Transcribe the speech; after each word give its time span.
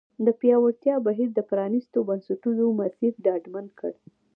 د 0.25 0.27
پیاوړتیا 0.39 0.95
بهیر 1.07 1.29
د 1.33 1.39
پرانیستو 1.49 1.99
بنسټونو 2.09 2.63
مسیر 2.81 3.13
ډاډمن 3.25 3.65
کړ. 3.79 3.91